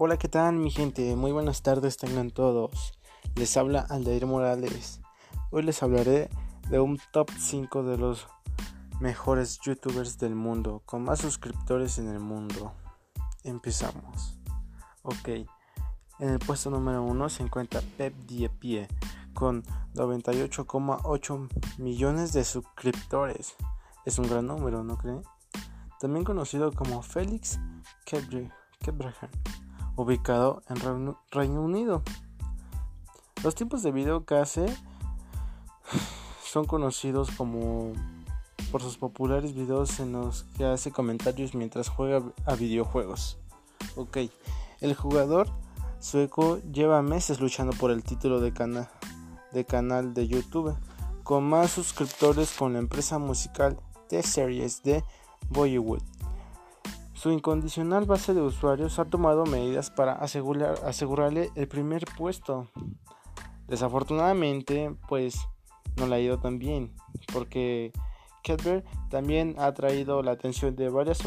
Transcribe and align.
Hola, 0.00 0.16
¿qué 0.16 0.28
tal 0.28 0.54
mi 0.54 0.70
gente? 0.70 1.16
Muy 1.16 1.32
buenas 1.32 1.62
tardes 1.62 1.96
tengan 1.96 2.30
todos. 2.30 2.92
Les 3.34 3.56
habla 3.56 3.80
Aldair 3.80 4.26
Morales. 4.26 5.00
Hoy 5.50 5.64
les 5.64 5.82
hablaré 5.82 6.30
de 6.70 6.78
un 6.78 7.00
top 7.10 7.28
5 7.36 7.82
de 7.82 7.98
los 7.98 8.28
mejores 9.00 9.58
youtubers 9.58 10.16
del 10.16 10.36
mundo, 10.36 10.82
con 10.86 11.02
más 11.02 11.18
suscriptores 11.18 11.98
en 11.98 12.06
el 12.06 12.20
mundo. 12.20 12.74
Empezamos. 13.42 14.38
Ok, 15.02 15.30
en 16.20 16.28
el 16.28 16.38
puesto 16.38 16.70
número 16.70 17.02
1 17.02 17.28
se 17.28 17.42
encuentra 17.42 17.80
Pep 17.96 18.14
Diepie, 18.24 18.86
con 19.34 19.64
98,8 19.94 21.78
millones 21.78 22.32
de 22.32 22.44
suscriptores. 22.44 23.56
Es 24.04 24.20
un 24.20 24.28
gran 24.28 24.46
número, 24.46 24.84
¿no 24.84 24.96
creen? 24.96 25.22
También 25.98 26.24
conocido 26.24 26.70
como 26.70 27.02
Félix 27.02 27.58
Kebraham 28.04 29.30
ubicado 29.98 30.62
en 30.68 31.16
Reino 31.30 31.60
Unido. 31.60 32.02
Los 33.42 33.54
tipos 33.54 33.82
de 33.82 33.90
video 33.92 34.24
que 34.24 34.36
hace 34.36 34.66
son 36.44 36.64
conocidos 36.66 37.30
como 37.36 37.92
por 38.70 38.80
sus 38.80 38.96
populares 38.96 39.54
videos 39.54 39.98
en 39.98 40.12
los 40.12 40.44
que 40.56 40.64
hace 40.64 40.92
comentarios 40.92 41.54
mientras 41.54 41.88
juega 41.88 42.22
a 42.46 42.54
videojuegos. 42.54 43.38
Ok, 43.96 44.18
el 44.80 44.94
jugador 44.94 45.48
sueco 45.98 46.58
lleva 46.72 47.02
meses 47.02 47.40
luchando 47.40 47.72
por 47.76 47.90
el 47.90 48.04
título 48.04 48.40
de, 48.40 48.52
canal 48.52 50.14
de 50.14 50.28
YouTube, 50.28 50.76
con 51.24 51.44
más 51.48 51.72
suscriptores 51.72 52.52
con 52.56 52.74
la 52.74 52.78
empresa 52.78 53.18
musical 53.18 53.80
T-Series 54.08 54.82
de 54.84 55.02
Bollywood. 55.50 56.02
Su 57.18 57.32
incondicional 57.32 58.06
base 58.06 58.32
de 58.32 58.40
usuarios 58.40 59.00
ha 59.00 59.06
tomado 59.06 59.44
medidas 59.44 59.90
para 59.90 60.12
asegurar, 60.12 60.78
asegurarle 60.84 61.50
el 61.56 61.66
primer 61.66 62.04
puesto. 62.16 62.68
Desafortunadamente, 63.66 64.94
pues 65.08 65.36
no 65.96 66.06
le 66.06 66.14
ha 66.14 66.20
ido 66.20 66.38
tan 66.38 66.60
bien, 66.60 66.94
porque 67.32 67.92
Ketber 68.44 68.84
también 69.10 69.56
ha 69.58 69.74
traído 69.74 70.22
la 70.22 70.30
atención 70.30 70.76
de 70.76 70.90
varias 70.90 71.18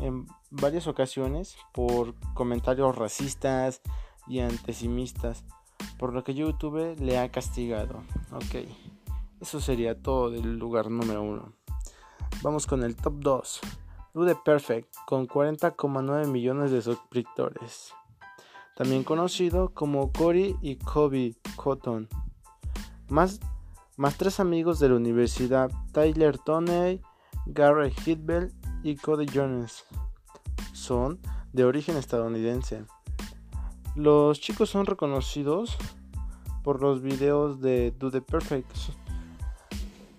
en 0.00 0.28
varias 0.52 0.86
ocasiones 0.86 1.56
por 1.72 2.14
comentarios 2.34 2.94
racistas 2.94 3.82
y 4.28 4.38
antesimistas, 4.38 5.42
por 5.98 6.12
lo 6.12 6.22
que 6.22 6.34
YouTube 6.34 6.94
le 7.00 7.18
ha 7.18 7.32
castigado. 7.32 8.04
Ok, 8.30 8.68
eso 9.40 9.60
sería 9.60 10.00
todo 10.00 10.30
del 10.30 10.56
lugar 10.56 10.88
número 10.88 11.20
uno. 11.20 11.52
Vamos 12.44 12.68
con 12.68 12.84
el 12.84 12.94
top 12.94 13.14
2. 13.18 13.60
Dude 14.16 14.34
Perfect 14.34 14.94
con 15.04 15.28
40,9 15.28 16.26
millones 16.26 16.70
de 16.70 16.80
suscriptores. 16.80 17.92
También 18.74 19.04
conocido 19.04 19.74
como 19.74 20.10
Cory 20.10 20.56
y 20.62 20.76
Kobe 20.76 21.34
Cotton. 21.56 22.08
Más, 23.10 23.40
más 23.98 24.16
tres 24.16 24.40
amigos 24.40 24.78
de 24.78 24.88
la 24.88 24.94
universidad, 24.94 25.70
Tyler 25.92 26.38
Toney, 26.38 27.02
Gary 27.44 27.92
Hitbell 28.06 28.54
y 28.82 28.96
Cody 28.96 29.26
Jones. 29.30 29.84
Son 30.72 31.20
de 31.52 31.66
origen 31.66 31.98
estadounidense. 31.98 32.86
Los 33.96 34.40
chicos 34.40 34.70
son 34.70 34.86
reconocidos 34.86 35.76
por 36.64 36.80
los 36.80 37.02
videos 37.02 37.60
de 37.60 37.90
Dude 37.90 38.22
Perfect 38.22 38.74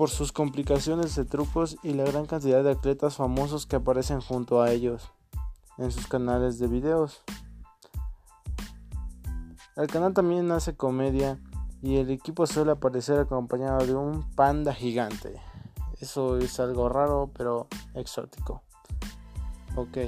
por 0.00 0.08
sus 0.08 0.32
complicaciones 0.32 1.14
de 1.14 1.26
trucos 1.26 1.76
y 1.82 1.92
la 1.92 2.04
gran 2.04 2.24
cantidad 2.24 2.64
de 2.64 2.70
atletas 2.70 3.16
famosos 3.16 3.66
que 3.66 3.76
aparecen 3.76 4.22
junto 4.22 4.62
a 4.62 4.72
ellos 4.72 5.12
en 5.76 5.92
sus 5.92 6.06
canales 6.06 6.58
de 6.58 6.68
videos. 6.68 7.20
El 9.76 9.88
canal 9.88 10.14
también 10.14 10.50
hace 10.52 10.74
comedia 10.74 11.38
y 11.82 11.98
el 11.98 12.08
equipo 12.08 12.46
suele 12.46 12.70
aparecer 12.70 13.18
acompañado 13.18 13.84
de 13.84 13.94
un 13.94 14.22
panda 14.34 14.72
gigante. 14.72 15.38
Eso 16.00 16.38
es 16.38 16.58
algo 16.60 16.88
raro 16.88 17.30
pero 17.36 17.66
exótico. 17.92 18.62
Ok, 19.76 19.98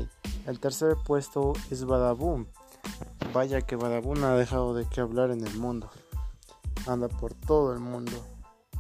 el 0.47 0.58
tercer 0.58 0.97
puesto 1.04 1.52
es 1.70 1.84
Badaboom. 1.84 2.47
Vaya 3.34 3.60
que 3.60 3.76
Badaboom 3.76 4.25
ha 4.25 4.36
dejado 4.36 4.72
de 4.72 4.86
qué 4.86 5.02
hablar 5.02 5.32
en 5.32 5.47
el 5.47 5.58
mundo. 5.58 5.91
Anda 6.86 7.08
por 7.08 7.34
todo 7.34 7.75
el 7.75 7.81
mundo 7.81 8.31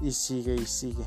y 0.02 0.12
sigue 0.12 0.54
y 0.56 0.66
sigue. 0.66 1.06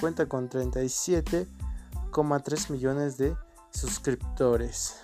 Cuenta 0.00 0.28
con 0.28 0.50
37,3 0.50 2.70
millones 2.70 3.16
de 3.16 3.34
suscriptores. 3.70 5.00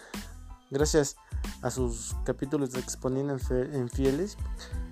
Gracias 0.70 1.16
a 1.62 1.70
sus 1.70 2.14
capítulos 2.24 2.72
de 2.72 2.80
Exponiendo 2.80 3.38
en 3.50 3.88
Fieles, 3.88 4.36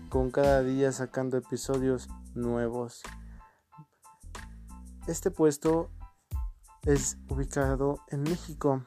con 0.08 0.30
cada 0.30 0.62
día 0.62 0.92
sacando 0.92 1.36
episodios 1.36 2.08
nuevos. 2.34 3.02
Este 5.08 5.30
puesto 5.30 5.90
es 6.82 7.18
ubicado 7.28 7.98
en 8.08 8.22
México. 8.22 8.86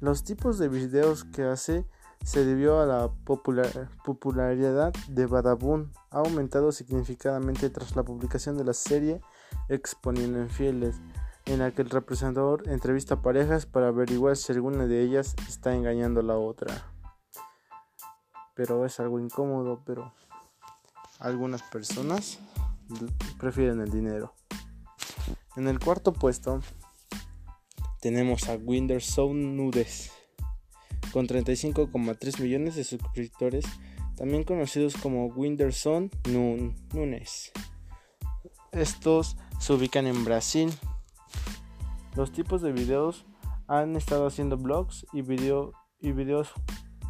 Los 0.00 0.24
tipos 0.24 0.58
de 0.58 0.68
videos 0.68 1.24
que 1.24 1.42
hace 1.42 1.86
se 2.24 2.44
debió 2.44 2.80
a 2.80 2.86
la 2.86 3.10
popularidad 3.24 4.92
de 5.08 5.26
Badabun. 5.26 5.92
Ha 6.10 6.18
aumentado 6.18 6.72
significativamente 6.72 7.70
tras 7.70 7.96
la 7.96 8.02
publicación 8.02 8.56
de 8.56 8.64
la 8.64 8.74
serie 8.74 9.20
Exponiendo 9.68 10.40
Infieles, 10.40 10.96
en 11.46 11.60
la 11.60 11.70
que 11.72 11.82
el 11.82 11.90
representador 11.90 12.68
entrevista 12.68 13.22
parejas 13.22 13.66
para 13.66 13.88
averiguar 13.88 14.36
si 14.36 14.52
alguna 14.52 14.86
de 14.86 15.02
ellas 15.02 15.34
está 15.48 15.74
engañando 15.74 16.20
a 16.20 16.24
la 16.24 16.36
otra. 16.36 16.92
Pero 18.54 18.84
es 18.84 19.00
algo 19.00 19.18
incómodo, 19.18 19.82
pero 19.84 20.12
algunas 21.18 21.62
personas 21.62 22.38
prefieren 23.38 23.80
el 23.80 23.90
dinero. 23.90 24.34
En 25.56 25.68
el 25.68 25.78
cuarto 25.78 26.12
puesto 26.12 26.60
tenemos 28.00 28.48
a 28.48 28.54
Winderson 28.54 29.56
Nudes 29.56 30.12
con 31.12 31.26
35,3 31.26 32.40
millones 32.40 32.76
de 32.76 32.84
suscriptores, 32.84 33.64
también 34.16 34.44
conocidos 34.44 34.96
como 34.96 35.26
Winderson 35.26 36.10
Nunes. 36.28 37.52
Estos 38.72 39.36
se 39.58 39.72
ubican 39.72 40.06
en 40.06 40.24
Brasil. 40.24 40.72
Los 42.16 42.32
tipos 42.32 42.62
de 42.62 42.72
videos 42.72 43.24
han 43.66 43.96
estado 43.96 44.26
haciendo 44.26 44.56
blogs 44.56 45.06
y, 45.12 45.22
video, 45.22 45.72
y 46.00 46.12
videos 46.12 46.52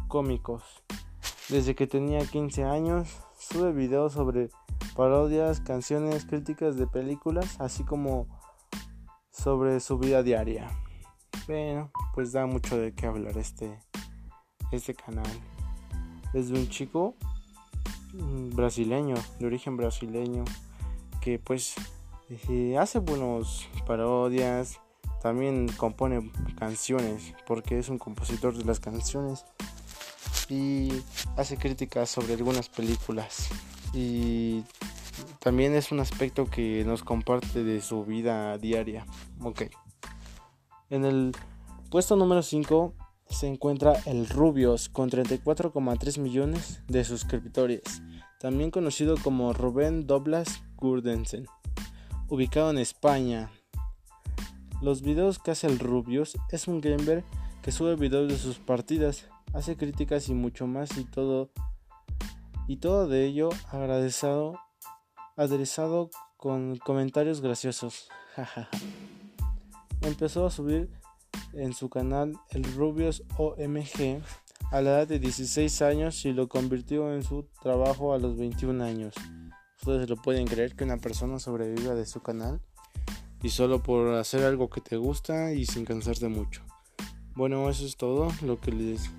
cómicos. 0.07 0.63
Desde 1.49 1.75
que 1.75 1.87
tenía 1.87 2.25
15 2.25 2.63
años, 2.63 3.09
sube 3.37 3.73
videos 3.73 4.13
sobre 4.13 4.49
parodias, 4.95 5.59
canciones, 5.59 6.25
críticas 6.25 6.77
de 6.77 6.87
películas, 6.87 7.59
así 7.59 7.83
como 7.83 8.27
sobre 9.31 9.79
su 9.79 9.97
vida 9.97 10.23
diaria. 10.23 10.69
Bueno, 11.47 11.91
pues 12.13 12.31
da 12.31 12.45
mucho 12.45 12.77
de 12.77 12.93
qué 12.93 13.07
hablar 13.07 13.37
este, 13.37 13.79
este 14.71 14.93
canal. 14.93 15.27
Desde 16.33 16.53
un 16.53 16.69
chico 16.69 17.15
mm, 18.13 18.55
brasileño, 18.55 19.15
de 19.39 19.45
origen 19.45 19.77
brasileño, 19.77 20.45
que 21.21 21.39
pues 21.39 21.75
eh, 22.49 22.77
hace 22.77 22.99
buenos 22.99 23.67
parodias, 23.85 24.79
también 25.21 25.67
compone 25.77 26.31
canciones, 26.57 27.33
porque 27.45 27.77
es 27.77 27.89
un 27.89 27.99
compositor 27.99 28.57
de 28.57 28.65
las 28.65 28.79
canciones 28.79 29.45
y 30.49 31.03
hace 31.37 31.57
críticas 31.57 32.09
sobre 32.09 32.33
algunas 32.33 32.67
películas 32.67 33.49
y 33.93 34.63
también 35.39 35.75
es 35.75 35.91
un 35.91 35.99
aspecto 35.99 36.45
que 36.45 36.83
nos 36.85 37.03
comparte 37.03 37.63
de 37.63 37.81
su 37.81 38.05
vida 38.05 38.57
diaria. 38.57 39.05
Ok. 39.41 39.63
En 40.89 41.05
el 41.05 41.35
puesto 41.89 42.15
número 42.15 42.41
5 42.41 42.93
se 43.31 43.47
encuentra 43.47 43.93
el 44.05 44.27
Rubios 44.27 44.89
con 44.89 45.09
34,3 45.09 46.19
millones 46.19 46.81
de 46.87 47.03
suscriptores, 47.03 47.81
también 48.39 48.71
conocido 48.71 49.15
como 49.17 49.53
Rubén 49.53 50.05
Doblas 50.05 50.63
Gurdensen, 50.75 51.47
ubicado 52.27 52.69
en 52.69 52.77
España. 52.77 53.49
Los 54.81 55.01
videos 55.01 55.39
que 55.39 55.51
hace 55.51 55.67
el 55.67 55.79
Rubios 55.79 56.37
es 56.51 56.67
un 56.67 56.81
gamer 56.81 57.23
que 57.61 57.71
sube 57.71 57.95
videos 57.95 58.27
de 58.27 58.37
sus 58.37 58.59
partidas, 58.59 59.27
hace 59.53 59.77
críticas 59.77 60.27
y 60.29 60.33
mucho 60.33 60.67
más 60.67 60.97
y 60.97 61.05
todo 61.05 61.51
y 62.67 62.77
todo 62.77 63.07
de 63.07 63.25
ello 63.25 63.49
agradecido 63.69 64.59
aderezado 65.35 66.09
con 66.37 66.77
comentarios 66.77 67.41
graciosos. 67.41 68.09
Empezó 70.01 70.45
a 70.45 70.51
subir 70.51 70.89
en 71.53 71.73
su 71.73 71.89
canal 71.89 72.37
El 72.49 72.63
Rubios 72.75 73.23
OMG 73.37 74.21
a 74.71 74.81
la 74.81 74.91
edad 74.91 75.07
de 75.07 75.19
16 75.19 75.81
años 75.81 76.25
y 76.25 76.33
lo 76.33 76.47
convirtió 76.47 77.13
en 77.13 77.23
su 77.23 77.47
trabajo 77.61 78.13
a 78.13 78.19
los 78.19 78.37
21 78.37 78.83
años. 78.83 79.13
Ustedes 79.79 80.09
lo 80.09 80.15
pueden 80.15 80.47
creer 80.47 80.75
que 80.75 80.83
una 80.83 80.97
persona 80.97 81.39
sobreviva 81.39 81.95
de 81.95 82.05
su 82.05 82.21
canal 82.21 82.61
y 83.43 83.49
solo 83.49 83.81
por 83.83 84.13
hacer 84.15 84.45
algo 84.45 84.69
que 84.69 84.81
te 84.81 84.97
gusta 84.97 85.53
y 85.53 85.65
sin 85.65 85.85
cansarte 85.85 86.27
mucho. 86.29 86.61
Bueno, 87.35 87.69
eso 87.69 87.85
es 87.85 87.97
todo 87.97 88.31
lo 88.43 88.59
que 88.59 88.71
les 88.71 89.09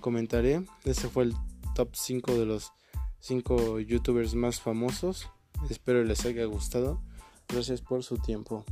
comentaré. 0.00 0.64
Ese 0.84 1.08
fue 1.08 1.24
el 1.24 1.34
top 1.74 1.90
5 1.94 2.34
de 2.34 2.46
los 2.46 2.72
5 3.20 3.80
youtubers 3.80 4.34
más 4.34 4.60
famosos. 4.60 5.28
Espero 5.70 6.04
les 6.04 6.24
haya 6.24 6.44
gustado. 6.44 7.00
Gracias 7.48 7.80
por 7.80 8.04
su 8.04 8.18
tiempo. 8.18 8.64